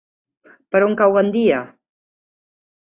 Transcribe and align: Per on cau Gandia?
Per 0.75 0.81
on 0.87 0.97
cau 1.03 1.15
Gandia? 1.19 1.61